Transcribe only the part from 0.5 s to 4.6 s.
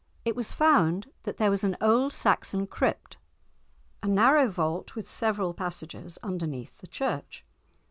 found that there was an old Saxon crypt, a narrow